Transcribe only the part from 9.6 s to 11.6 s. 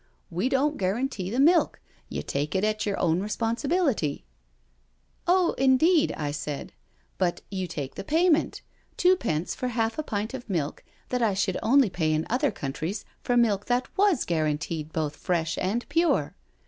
half a pint of milk that I should